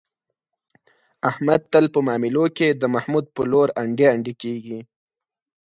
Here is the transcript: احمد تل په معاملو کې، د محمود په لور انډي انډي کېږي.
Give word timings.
احمد 1.29 1.61
تل 1.71 1.85
په 1.93 1.99
معاملو 2.07 2.45
کې، 2.57 2.67
د 2.81 2.83
محمود 2.93 3.25
په 3.35 3.41
لور 3.51 3.67
انډي 3.81 4.05
انډي 4.13 4.33
کېږي. 4.43 4.79